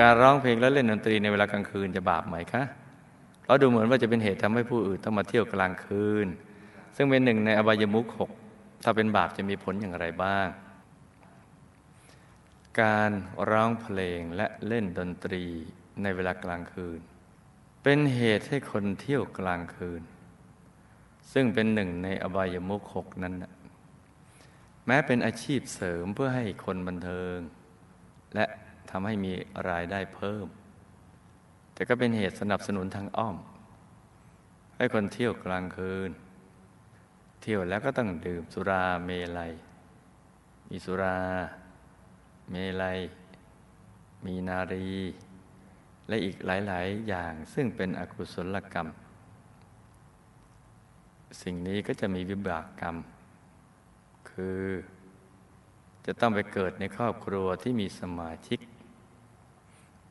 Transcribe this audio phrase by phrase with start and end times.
[0.00, 2.62] การร้องเพลงและเล่นดนตรีในเวลากลางคืนจะบาปไหมคะ
[3.42, 6.26] เพราะดูเหมือนว่าจะเป็นเหตุทำให้ผู้อื่นต้องมาเที่ยวกลางคืน
[6.96, 8.30] ซึ่งเป็นหนึ่งในอบายมุขหก
[8.84, 10.46] ถ้าเป็นบาปจะมีผลอย่างไรบ้าง
[12.82, 13.10] การ
[13.50, 15.44] ร้องเพลงและเล่นดนตรี
[16.02, 17.00] ในเวลากลางคืน
[17.82, 20.02] เป็นเหตุให้คนเที่ยวกลางคืน
[21.32, 23.34] ซึ่งเป็นหนึ่งในอบายมุขหกนั้น
[24.86, 27.38] แม้เป็นอาชีพเสริมเพื่อให้คนบันเทิง
[28.34, 28.46] และ
[28.90, 29.32] ทำให้มี
[29.70, 30.46] รายได้เพิ่ม
[31.72, 33.36] แต่ก็เป็นเหตุสนับสนุนทางอ้อม
[34.76, 36.10] ให้คนเที่ยวกลางคืน
[37.42, 39.52] เที่ยวแล้วก็ต้องดื่มสุราเมลัย
[40.70, 41.18] มีสุรา
[42.50, 42.98] เมลัย
[44.24, 44.90] มีนารี
[46.08, 48.88] และอีกหลาย ๆ อย่างซึ่งเป็นอกุศลกรรม
[51.42, 52.96] สิ่งนี้ก็จะมีวิบากกรรม
[54.30, 54.60] คือ
[56.06, 58.58] จะต้องไปเกิดในครอบครัวที่มีสมาชิก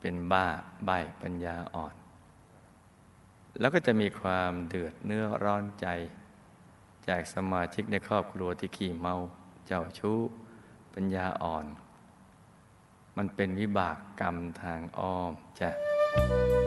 [0.00, 0.46] เป็นบ้า
[0.84, 0.90] ใบ
[1.22, 1.94] ปัญญาอ่อน
[3.60, 5.86] แล้วก็จะมีความเดือดเนื้อร้อนใจ
[7.08, 9.16] จากสมาชิกในครอบครัวที่ขี้เมา
[9.66, 10.18] เจ้าชู้
[10.94, 11.66] ปัญญาอ่อน
[13.16, 16.57] มันเป็นวิบากกรรมทางอ้อมจ้ะ